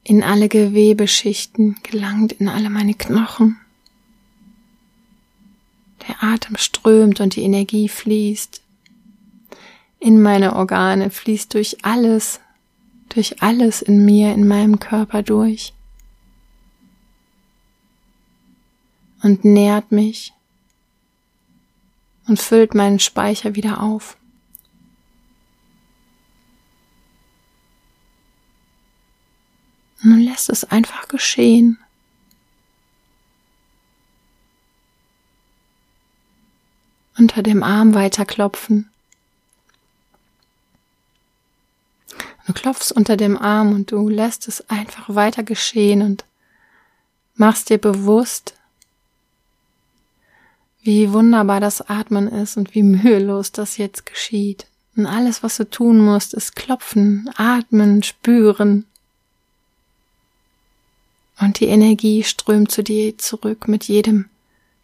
in 0.03 0.23
alle 0.23 0.49
Gewebeschichten, 0.49 1.77
gelangt 1.83 2.33
in 2.33 2.49
alle 2.49 2.71
meine 2.71 2.95
Knochen. 2.95 3.59
Der 6.09 6.23
Atem 6.23 6.57
strömt 6.57 7.21
und 7.21 7.37
die 7.37 7.43
Energie 7.43 7.89
fließt 7.89 8.63
in 9.99 10.23
meine 10.23 10.57
Organe, 10.57 11.11
fließt 11.11 11.53
durch 11.55 11.85
alles, 11.85 12.41
durch 13.11 13.43
alles 13.43 13.83
in 13.83 14.05
mir, 14.05 14.33
in 14.33 14.49
meinem 14.49 14.79
Körper 14.79 15.23
durch 15.23 15.75
und 19.23 19.45
nährt 19.45 19.93
mich 19.93 20.33
und 22.27 22.41
füllt 22.41 22.75
meinen 22.75 22.99
Speicher 22.99 23.55
wieder 23.55 23.83
auf. 23.83 24.17
Nun 30.03 30.21
lässt 30.21 30.49
es 30.49 30.65
einfach 30.65 31.09
geschehen. 31.09 31.79
Unter 37.19 37.43
dem 37.43 37.63
Arm 37.63 37.95
weiterklopfen. 37.95 38.91
Du 42.47 42.55
klopfst 42.55 42.93
unter 42.93 43.17
dem 43.17 43.37
Arm 43.37 43.73
und 43.73 43.93
du 43.93 44.09
lässt 44.09 44.49
es 44.49 44.69
einfach 44.71 45.15
weiter 45.15 45.43
geschehen 45.43 46.03
und 46.03 46.25
machst 47.35 47.71
dir 47.71 47.79
bewusst, 47.79 48.55
wie 50.83 51.13
wunderbar 51.13 51.61
das 51.61 51.89
Atmen 51.89 52.27
ist 52.27 52.57
und 52.57 52.75
wie 52.75 52.83
mühelos 52.83 53.53
das 53.53 53.77
jetzt 53.77 54.07
geschieht. 54.07 54.67
Und 54.97 55.07
alles, 55.07 55.43
was 55.43 55.57
du 55.59 55.69
tun 55.69 55.99
musst, 55.99 56.35
ist 56.35 56.57
klopfen, 56.57 57.31
atmen, 57.37 58.03
spüren. 58.03 58.87
Und 61.41 61.59
die 61.59 61.67
Energie 61.67 62.23
strömt 62.23 62.71
zu 62.71 62.83
dir 62.83 63.17
zurück 63.17 63.67
mit 63.67 63.85
jedem 63.85 64.29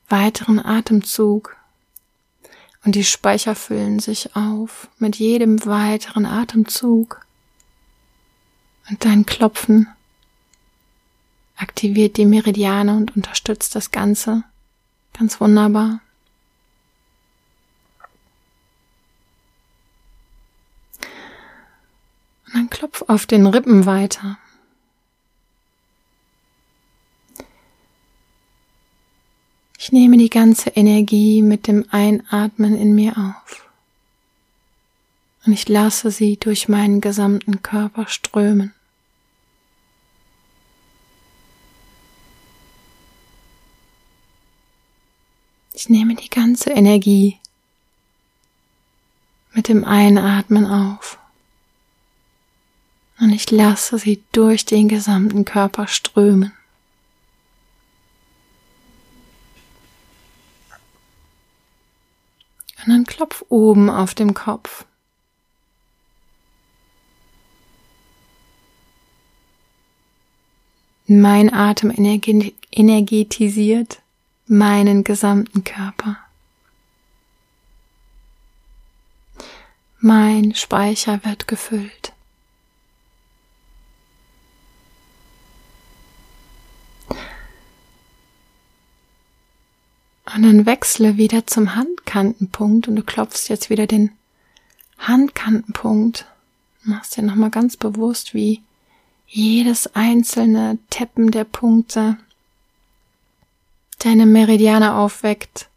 weiteren 0.09 0.59
Atemzug. 0.59 1.55
Und 2.85 2.95
die 2.95 3.05
Speicher 3.05 3.55
füllen 3.55 3.99
sich 3.99 4.35
auf 4.37 4.89
mit 4.99 5.17
jedem 5.17 5.65
weiteren 5.67 6.25
Atemzug. 6.25 7.27
Und 8.89 9.05
dein 9.05 9.27
Klopfen 9.27 9.89
aktiviert 11.57 12.17
die 12.17 12.27
Meridiane 12.27 12.97
und 12.97 13.17
unterstützt 13.17 13.75
das 13.75 13.91
Ganze. 13.91 14.45
Ganz 15.13 15.41
wunderbar. 15.41 16.01
Und 22.47 22.55
dann 22.55 22.71
klopf 22.71 23.03
auf 23.09 23.27
den 23.27 23.47
Rippen 23.47 23.85
weiter. 23.85 24.39
Ich 29.79 29.93
nehme 29.93 30.17
die 30.17 30.31
ganze 30.31 30.71
Energie 30.71 31.43
mit 31.43 31.67
dem 31.67 31.85
Einatmen 31.91 32.77
in 32.77 32.95
mir 32.95 33.17
auf 33.19 33.67
und 35.47 35.53
ich 35.53 35.69
lasse 35.69 36.11
sie 36.11 36.37
durch 36.37 36.69
meinen 36.69 37.01
gesamten 37.01 37.63
Körper 37.63 38.09
strömen. 38.09 38.75
Ich 45.73 45.89
nehme 45.89 46.17
die 46.17 46.31
ganze 46.31 46.71
Energie 46.71 47.39
mit 49.53 49.69
dem 49.69 49.85
Einatmen 49.85 50.67
auf 50.67 51.19
und 53.21 53.31
ich 53.31 53.51
lasse 53.51 53.99
sie 53.99 54.23
durch 54.33 54.65
den 54.65 54.89
gesamten 54.89 55.45
Körper 55.45 55.87
strömen. 55.87 56.53
Und 62.87 62.93
dann 62.93 63.05
klopf 63.05 63.45
oben 63.49 63.91
auf 63.91 64.15
dem 64.15 64.33
Kopf. 64.33 64.85
Mein 71.09 71.53
Atem 71.53 71.93
energetisiert 72.71 74.03
meinen 74.47 75.03
gesamten 75.03 75.65
Körper. 75.65 76.19
Mein 79.99 80.55
Speicher 80.55 81.25
wird 81.25 81.49
gefüllt. 81.49 82.13
Und 90.37 90.43
dann 90.43 90.67
wechsle 90.67 91.17
wieder 91.17 91.47
zum 91.47 91.77
Handkantenpunkt 91.77 92.89
und 92.89 92.97
du 92.97 93.03
klopfst 93.03 93.49
jetzt 93.49 93.71
wieder 93.71 93.87
den 93.87 94.11
Handkantenpunkt. 94.99 96.27
Machst 96.83 97.17
dir 97.17 97.23
nochmal 97.23 97.49
ganz 97.49 97.79
bewusst, 97.79 98.35
wie 98.35 98.61
jedes 99.27 99.97
einzelne 99.97 100.77
Teppen 100.91 101.31
der 101.31 101.45
Punkte 101.45 102.19
deine 103.99 104.27
Meridiane 104.27 104.95
aufweckt. 104.97 105.71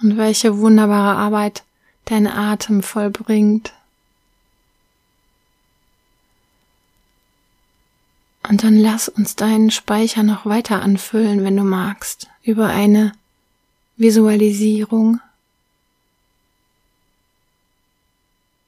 Und 0.00 0.16
welche 0.16 0.56
wunderbare 0.56 1.18
Arbeit 1.18 1.64
dein 2.06 2.26
Atem 2.26 2.82
vollbringt. 2.82 3.74
Und 8.52 8.64
dann 8.64 8.76
lass 8.76 9.08
uns 9.08 9.34
deinen 9.34 9.70
Speicher 9.70 10.22
noch 10.22 10.44
weiter 10.44 10.82
anfüllen, 10.82 11.42
wenn 11.42 11.56
du 11.56 11.62
magst, 11.62 12.28
über 12.42 12.66
eine 12.66 13.12
Visualisierung. 13.96 15.20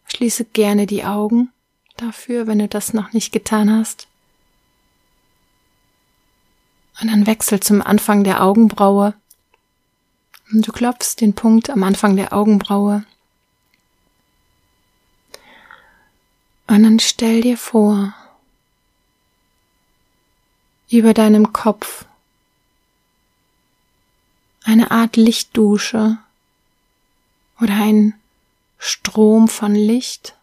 Schließe 0.07 0.47
gerne 0.47 0.87
die 0.87 1.05
Augen 1.05 1.53
dafür, 1.99 2.47
wenn 2.47 2.61
du 2.61 2.67
das 2.67 2.95
noch 2.95 3.13
nicht 3.13 3.31
getan 3.31 3.71
hast. 3.71 4.09
Und 7.03 7.11
dann 7.11 7.27
wechsel 7.27 7.61
zum 7.61 7.83
Anfang 7.83 8.25
der 8.25 8.43
Augenbraue. 8.43 9.13
Und 10.51 10.67
du 10.67 10.73
klopfst 10.73 11.17
den 11.21 11.35
Punkt 11.35 11.69
am 11.69 11.83
Anfang 11.83 12.17
der 12.17 12.33
Augenbraue. 12.33 13.05
Und 16.69 16.83
dann 16.85 17.01
stell 17.01 17.43
dir 17.43 17.59
vor, 17.59 18.15
über 20.99 21.15
deinem 21.15 21.53
Kopf 21.53 22.07
eine 24.65 24.91
Art 24.91 25.17
Lichtdusche 25.17 26.19
oder 27.61 27.75
ein 27.75 28.15
Strom 28.79 29.49
von 29.49 29.75
Licht, 29.75 30.37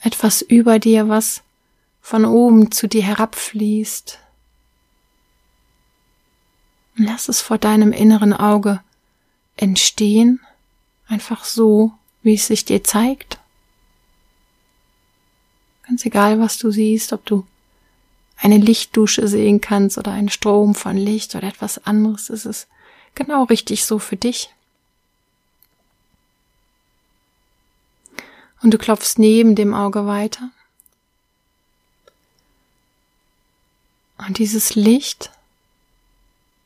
etwas 0.00 0.42
über 0.42 0.78
dir, 0.78 1.08
was 1.08 1.42
von 2.00 2.24
oben 2.24 2.72
zu 2.72 2.88
dir 2.88 3.02
herabfließt. 3.02 4.18
Lass 6.96 7.28
es 7.28 7.40
vor 7.40 7.58
deinem 7.58 7.92
inneren 7.92 8.32
Auge 8.32 8.80
entstehen, 9.56 10.40
einfach 11.06 11.44
so, 11.44 11.92
wie 12.22 12.34
es 12.34 12.48
sich 12.48 12.64
dir 12.64 12.82
zeigt. 12.82 13.38
Ganz 15.86 16.04
egal, 16.04 16.40
was 16.40 16.58
du 16.58 16.70
siehst, 16.70 17.12
ob 17.12 17.24
du 17.24 17.46
eine 18.42 18.58
Lichtdusche 18.58 19.28
sehen 19.28 19.60
kannst 19.60 19.98
oder 19.98 20.10
einen 20.10 20.28
Strom 20.28 20.74
von 20.74 20.96
Licht 20.96 21.34
oder 21.36 21.46
etwas 21.46 21.86
anderes, 21.86 22.28
ist 22.28 22.44
es 22.44 22.66
genau 23.14 23.44
richtig 23.44 23.84
so 23.84 24.00
für 24.00 24.16
dich. 24.16 24.50
Und 28.62 28.72
du 28.74 28.78
klopfst 28.78 29.14
neben 29.18 29.54
dem 29.54 29.74
Auge 29.74 30.06
weiter. 30.06 30.50
Und 34.18 34.38
dieses 34.38 34.74
Licht 34.74 35.30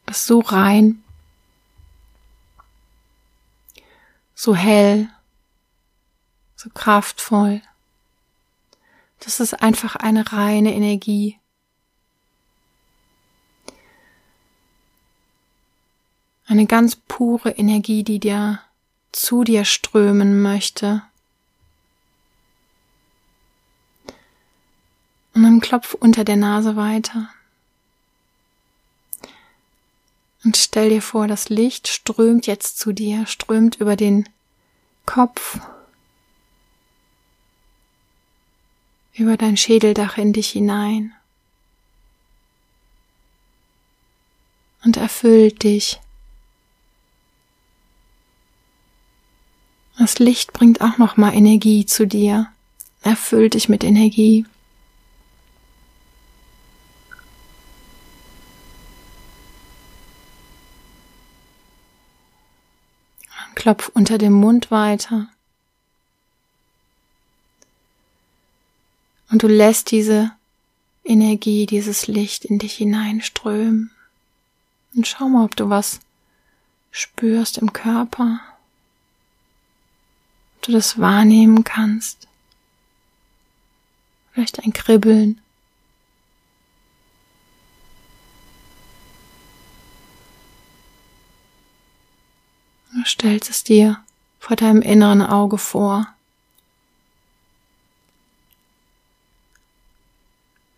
ist 0.07 0.27
so 0.27 0.41
rein, 0.41 1.03
so 4.35 4.55
hell, 4.55 5.11
so 6.55 6.71
kraftvoll. 6.71 7.61
Das 9.21 9.41
ist 9.41 9.55
einfach 9.63 9.97
eine 9.97 10.33
reine 10.33 10.75
Energie. 10.75 11.39
Eine 16.47 16.67
ganz 16.67 16.97
pure 16.97 17.51
Energie, 17.51 18.05
die 18.05 18.21
dir 18.21 18.61
zu 19.11 19.43
dir 19.43 19.65
strömen 19.65 20.41
möchte. 20.43 21.03
Und 25.35 25.43
dann 25.43 25.61
klopf 25.61 25.95
unter 25.95 26.25
der 26.25 26.37
Nase 26.37 26.77
weiter. 26.77 27.29
Und 30.45 30.57
stell 30.57 30.91
dir 30.91 31.03
vor, 31.03 31.27
das 31.27 31.49
Licht 31.49 31.89
strömt 31.89 32.47
jetzt 32.47 32.79
zu 32.79 32.93
dir, 32.93 33.27
strömt 33.27 33.77
über 33.77 33.97
den 33.97 34.29
Kopf, 35.05 35.59
über 39.15 39.37
dein 39.37 39.57
Schädeldach 39.57 40.19
in 40.19 40.33
dich 40.33 40.51
hinein 40.51 41.13
und 44.85 44.97
erfüllt 44.97 45.65
dich 45.65 46.01
Das 49.99 50.19
Licht 50.19 50.53
bringt 50.53 50.83
auch 50.83 50.99
noch 50.99 51.17
mal 51.17 51.35
Energie 51.35 51.87
zu 51.87 52.07
dir, 52.07 52.49
erfüllt 53.03 53.55
dich 53.55 53.69
mit 53.69 53.83
Energie. 53.83 54.45
Klopf 63.55 63.91
unter 63.95 64.19
dem 64.19 64.35
Mund 64.35 64.71
weiter. 64.71 65.29
Und 69.31 69.43
du 69.43 69.49
lässt 69.49 69.91
diese 69.91 70.31
Energie, 71.05 71.67
dieses 71.67 72.07
Licht 72.07 72.45
in 72.45 72.59
dich 72.59 72.75
hineinströmen. 72.75 73.91
Und 74.95 75.07
schau 75.09 75.29
mal, 75.29 75.45
ob 75.45 75.57
du 75.57 75.69
was 75.69 76.01
spürst 76.91 77.59
im 77.59 77.73
Körper 77.73 78.41
du 80.63 80.73
das 80.73 80.99
wahrnehmen 80.99 81.65
kannst. 81.65 82.27
Vielleicht 84.33 84.61
ein 84.61 84.73
Kribbeln. 84.73 85.41
Du 92.93 93.05
stellst 93.05 93.51
es 93.51 93.65
dir 93.65 94.03
vor 94.41 94.57
deinem 94.57 94.83
inneren 94.83 95.23
Auge 95.23 95.59
vor, 95.59 96.07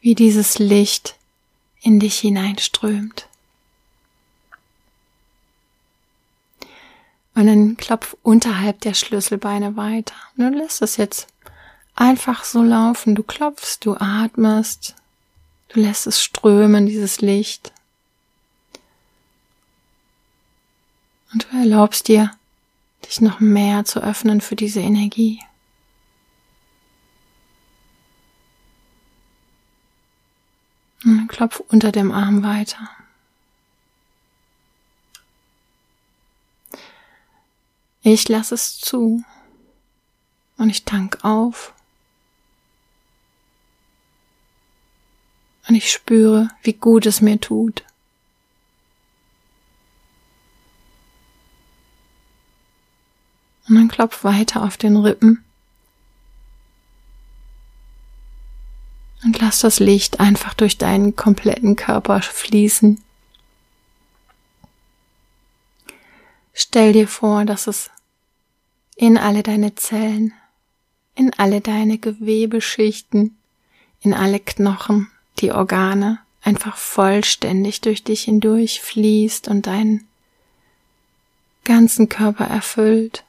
wie 0.01 0.15
dieses 0.15 0.59
Licht 0.59 1.17
in 1.81 2.01
dich 2.01 2.19
hineinströmt. 2.19 3.29
Und 7.39 7.47
dann 7.47 7.77
klopf 7.77 8.17
unterhalb 8.25 8.81
der 8.81 8.95
Schlüsselbeine 8.95 9.77
weiter. 9.77 10.17
Du 10.37 10.49
lässt 10.49 10.83
es 10.83 10.97
jetzt 10.97 11.29
einfach 11.95 12.43
so 12.43 12.65
laufen. 12.65 13.15
Du 13.15 13.23
klopfst, 13.23 13.79
du 13.83 13.95
atmest, 13.95 14.97
du 15.69 15.79
lässt 15.79 16.09
es 16.09 16.21
strömen, 16.21 16.87
dieses 16.87 17.21
Licht. 17.21 17.73
Und 21.33 21.45
du 21.45 21.57
erlaubst 21.57 22.09
dir, 22.09 22.33
dich 23.07 23.21
noch 23.21 23.39
mehr 23.39 23.85
zu 23.85 24.01
öffnen 24.03 24.41
für 24.41 24.57
diese 24.57 24.81
Energie. 24.81 25.41
Und 31.05 31.29
klopf 31.29 31.61
unter 31.69 31.93
dem 31.93 32.11
Arm 32.11 32.43
weiter. 32.43 32.91
Ich 38.03 38.29
lasse 38.29 38.55
es 38.55 38.79
zu 38.79 39.23
und 40.57 40.71
ich 40.71 40.85
tank 40.85 41.25
auf 41.25 41.75
und 45.69 45.75
ich 45.75 45.93
spüre, 45.93 46.49
wie 46.63 46.73
gut 46.73 47.07
es 47.07 47.21
mir 47.21 47.41
tut. 47.41 47.85
Und 53.69 53.75
dann 53.75 53.89
klopf 53.89 54.25
weiter 54.25 54.63
auf 54.63 54.79
den 54.79 54.97
Rippen 54.97 55.45
und 59.25 59.39
lass 59.41 59.61
das 59.61 59.79
Licht 59.79 60.21
einfach 60.21 60.55
durch 60.55 60.79
deinen 60.79 61.17
kompletten 61.17 61.77
Körper 61.77 62.23
fließen. 62.23 63.03
Stell 66.59 66.93
dir 66.93 67.07
vor, 67.07 67.45
dass 67.45 67.69
es 67.69 67.89
in 68.97 69.17
alle 69.17 69.45
deine 69.45 69.77
Zellen, 69.77 70.35
in 71.15 71.33
alle 71.35 71.61
deine 71.61 71.99
Gewebeschichten, 71.99 73.39
in 74.01 74.13
alle 74.13 74.41
Knochen, 74.41 75.09
die 75.39 75.53
Organe 75.53 76.19
einfach 76.43 76.77
vollständig 76.77 77.81
durch 77.81 78.03
dich 78.03 78.23
hindurch 78.23 78.81
fließt 78.81 79.47
und 79.47 79.69
deinen 79.69 80.09
ganzen 81.65 82.09
Körper 82.09 82.47
erfüllt. 82.47 83.25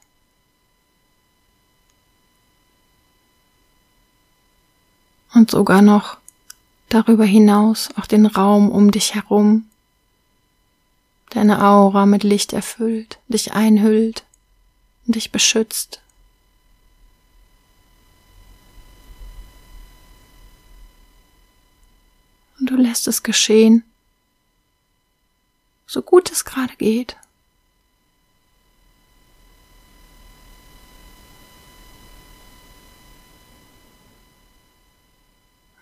Und 5.32 5.52
sogar 5.52 5.82
noch 5.82 6.18
darüber 6.88 7.24
hinaus 7.24 7.90
auch 7.96 8.06
den 8.06 8.26
Raum 8.26 8.72
um 8.72 8.90
dich 8.90 9.14
herum, 9.14 9.69
deine 11.30 11.64
Aura 11.64 12.06
mit 12.06 12.24
Licht 12.24 12.52
erfüllt, 12.52 13.18
dich 13.28 13.52
einhüllt 13.52 14.24
und 15.06 15.14
dich 15.14 15.32
beschützt. 15.32 16.02
Und 22.58 22.68
du 22.68 22.76
lässt 22.76 23.08
es 23.08 23.22
geschehen, 23.22 23.84
so 25.86 26.02
gut 26.02 26.30
es 26.30 26.44
gerade 26.44 26.76
geht. 26.76 27.16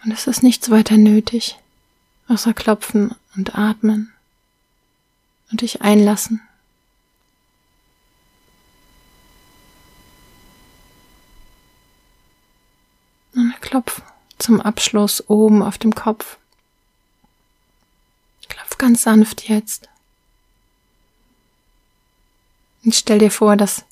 Und 0.05 0.13
es 0.13 0.27
ist 0.27 0.43
nichts 0.43 0.71
weiter 0.71 0.97
nötig, 0.97 1.59
außer 2.29 2.55
klopfen 2.55 3.15
und 3.35 3.59
atmen 3.59 4.13
und 5.51 5.61
dich 5.61 5.83
einlassen. 5.83 6.41
Und 13.35 13.55
klopf 13.61 14.03
zum 14.39 14.61
Abschluss 14.61 15.29
oben 15.29 15.63
auf 15.63 15.79
dem 15.79 15.95
Kopf. 15.95 16.39
Klopf 18.49 18.79
ganz 18.79 19.03
sanft 19.03 19.49
jetzt. 19.49 19.89
Und 22.85 22.95
stell 22.95 23.19
dir 23.19 23.31
vor, 23.31 23.57
dass 23.57 23.85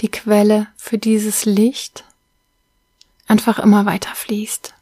die 0.00 0.10
Quelle 0.10 0.68
für 0.76 0.98
dieses 0.98 1.44
Licht 1.46 2.04
einfach 3.26 3.58
immer 3.58 3.86
weiter 3.86 4.14
fließt 4.14 4.75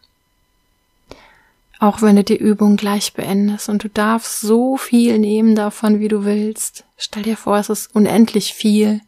auch 1.80 2.02
wenn 2.02 2.16
du 2.16 2.24
die 2.24 2.36
Übung 2.36 2.76
gleich 2.76 3.12
beendest 3.12 3.68
und 3.68 3.84
du 3.84 3.88
darfst 3.88 4.40
so 4.40 4.76
viel 4.76 5.18
nehmen 5.18 5.54
davon, 5.54 6.00
wie 6.00 6.08
du 6.08 6.24
willst. 6.24 6.84
Stell 6.96 7.24
dir 7.24 7.36
vor, 7.36 7.58
es 7.58 7.68
ist 7.68 7.94
unendlich 7.94 8.54
viel 8.54 9.00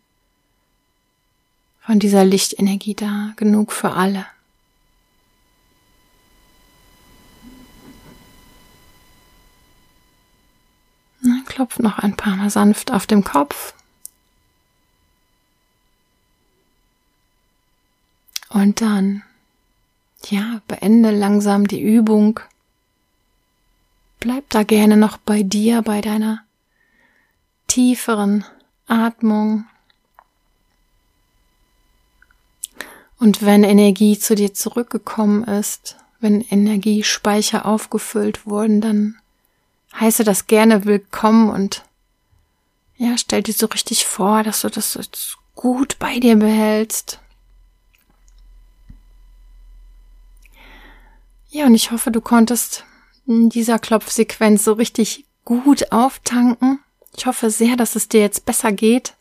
von 1.81 2.01
dieser 2.01 2.25
Lichtenergie 2.25 2.95
da, 2.95 3.33
genug 3.37 3.71
für 3.71 3.93
alle. 3.93 4.27
Dann 11.23 11.45
klopf 11.47 11.79
noch 11.79 11.99
ein 11.99 12.17
paar 12.17 12.37
Mal 12.37 12.51
sanft 12.51 12.93
auf 12.93 13.07
dem 13.07 13.23
Kopf. 13.23 13.73
Und 18.49 18.81
dann, 18.81 19.23
ja, 20.29 20.61
beende 20.67 21.11
langsam 21.11 21.69
die 21.69 21.83
Übung 21.83 22.41
bleib 24.27 24.51
da 24.51 24.65
gerne 24.65 24.97
noch 24.97 25.19
bei 25.19 25.45
dir, 25.45 25.83
bei 25.83 26.01
deiner 26.01 26.43
tieferen 27.69 28.45
Atmung. 28.89 29.67
Und 33.21 33.43
wenn 33.43 33.63
Energie 33.63 34.19
zu 34.19 34.35
dir 34.35 34.53
zurückgekommen 34.53 35.45
ist, 35.45 35.97
wenn 36.19 36.41
Energiespeicher 36.41 37.67
aufgefüllt 37.67 38.47
wurden, 38.47 38.81
dann 38.81 39.17
heiße 39.95 40.25
das 40.25 40.49
gerne 40.49 40.85
willkommen 40.85 41.49
und 41.49 41.85
ja, 42.97 43.17
stell 43.19 43.45
dir 43.45 43.55
so 43.55 43.67
richtig 43.67 44.07
vor, 44.07 44.43
dass 44.43 44.63
du 44.63 44.71
das 44.71 44.95
jetzt 44.95 45.37
gut 45.55 46.01
bei 46.01 46.19
dir 46.19 46.35
behältst. 46.35 47.21
Ja, 51.49 51.67
und 51.67 51.77
ich 51.77 51.93
hoffe, 51.93 52.11
du 52.11 52.21
konntest 52.21 52.85
in 53.27 53.49
dieser 53.49 53.79
Klopfsequenz 53.79 54.65
so 54.65 54.75
richtig 54.75 55.25
gut 55.45 55.93
auftanken. 55.93 56.81
Ich 57.17 57.27
hoffe 57.27 57.51
sehr, 57.51 57.77
dass 57.77 57.97
es 57.97 58.09
dir 58.09 58.21
jetzt 58.21 58.45
besser 58.45 58.73
geht. 58.73 59.15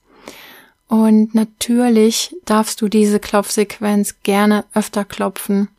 Und 0.88 1.34
natürlich 1.34 2.36
darfst 2.46 2.82
du 2.82 2.90
diese 2.90 3.20
Klopfsequenz 3.20 4.16
gerne 4.24 4.66
öfter 4.74 5.06
klopfen. 5.06 5.70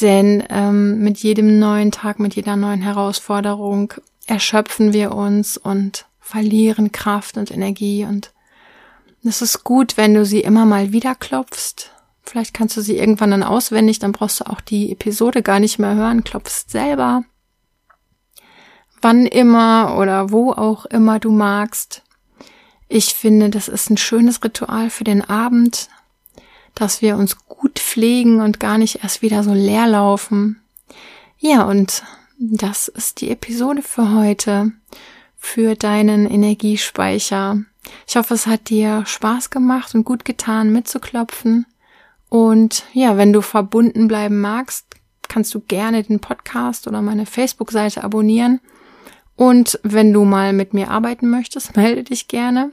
Denn 0.00 0.42
ähm, 0.50 0.98
mit 1.00 1.18
jedem 1.18 1.58
neuen 1.58 1.92
Tag, 1.92 2.18
mit 2.18 2.34
jeder 2.34 2.56
neuen 2.56 2.82
Herausforderung 2.82 3.94
erschöpfen 4.26 4.92
wir 4.92 5.14
uns 5.14 5.56
und 5.56 6.06
verlieren 6.20 6.90
Kraft 6.90 7.36
und 7.36 7.50
Energie. 7.50 8.04
Und 8.04 8.32
es 9.22 9.40
ist 9.40 9.64
gut, 9.64 9.96
wenn 9.96 10.14
du 10.14 10.24
sie 10.24 10.40
immer 10.40 10.66
mal 10.66 10.92
wieder 10.92 11.14
klopfst. 11.14 11.93
Vielleicht 12.24 12.54
kannst 12.54 12.76
du 12.76 12.80
sie 12.80 12.96
irgendwann 12.96 13.30
dann 13.30 13.42
auswendig, 13.42 13.98
dann 13.98 14.12
brauchst 14.12 14.40
du 14.40 14.44
auch 14.44 14.60
die 14.60 14.90
Episode 14.92 15.42
gar 15.42 15.60
nicht 15.60 15.78
mehr 15.78 15.94
hören, 15.94 16.24
klopfst 16.24 16.66
selber. 16.68 17.24
Wann 19.00 19.26
immer 19.26 19.96
oder 19.98 20.32
wo 20.32 20.52
auch 20.52 20.86
immer 20.86 21.20
du 21.20 21.30
magst. 21.30 22.02
Ich 22.88 23.14
finde, 23.14 23.50
das 23.50 23.68
ist 23.68 23.90
ein 23.90 23.98
schönes 23.98 24.42
Ritual 24.42 24.88
für 24.88 25.04
den 25.04 25.22
Abend, 25.22 25.88
dass 26.74 27.02
wir 27.02 27.16
uns 27.16 27.46
gut 27.46 27.78
pflegen 27.78 28.40
und 28.40 28.58
gar 28.58 28.78
nicht 28.78 29.02
erst 29.02 29.20
wieder 29.20 29.42
so 29.44 29.52
leer 29.52 29.86
laufen. 29.86 30.62
Ja, 31.38 31.64
und 31.64 32.04
das 32.38 32.88
ist 32.88 33.20
die 33.20 33.30
Episode 33.30 33.82
für 33.82 34.14
heute, 34.14 34.72
für 35.36 35.74
deinen 35.74 36.26
Energiespeicher. 36.26 37.62
Ich 38.08 38.16
hoffe, 38.16 38.32
es 38.32 38.46
hat 38.46 38.70
dir 38.70 39.04
Spaß 39.04 39.50
gemacht 39.50 39.94
und 39.94 40.04
gut 40.04 40.24
getan, 40.24 40.72
mitzuklopfen. 40.72 41.66
Und 42.34 42.82
ja, 42.92 43.16
wenn 43.16 43.32
du 43.32 43.42
verbunden 43.42 44.08
bleiben 44.08 44.40
magst, 44.40 44.86
kannst 45.28 45.54
du 45.54 45.60
gerne 45.60 46.02
den 46.02 46.18
Podcast 46.18 46.88
oder 46.88 47.00
meine 47.00 47.26
Facebook-Seite 47.26 48.02
abonnieren. 48.02 48.58
Und 49.36 49.78
wenn 49.84 50.12
du 50.12 50.24
mal 50.24 50.52
mit 50.52 50.74
mir 50.74 50.90
arbeiten 50.90 51.30
möchtest, 51.30 51.76
melde 51.76 52.02
dich 52.02 52.26
gerne. 52.26 52.72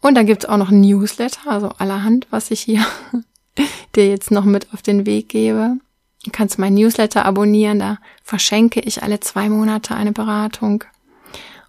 Und 0.00 0.14
dann 0.14 0.24
gibt's 0.24 0.46
auch 0.46 0.56
noch 0.56 0.70
ein 0.70 0.80
Newsletter, 0.80 1.50
also 1.50 1.68
allerhand, 1.76 2.26
was 2.30 2.50
ich 2.50 2.62
hier 2.62 2.82
dir 3.94 4.08
jetzt 4.08 4.30
noch 4.30 4.46
mit 4.46 4.72
auf 4.72 4.80
den 4.80 5.04
Weg 5.04 5.28
gebe. 5.28 5.76
Du 6.24 6.30
kannst 6.30 6.58
mein 6.58 6.72
Newsletter 6.72 7.26
abonnieren, 7.26 7.78
da 7.78 7.98
verschenke 8.24 8.80
ich 8.80 9.02
alle 9.02 9.20
zwei 9.20 9.50
Monate 9.50 9.94
eine 9.94 10.12
Beratung. 10.12 10.82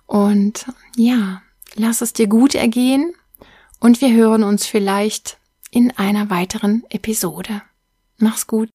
Und 0.05 0.67
ja, 0.95 1.41
lass 1.75 1.99
es 1.99 2.13
dir 2.13 2.27
gut 2.27 2.55
ergehen 2.55 3.13
und 3.81 3.99
wir 3.99 4.13
hören 4.13 4.43
uns 4.43 4.65
vielleicht 4.65 5.38
in 5.71 5.91
einer 5.97 6.29
weiteren 6.29 6.83
Episode. 6.89 7.61
Mach's 8.17 8.47
gut. 8.47 8.69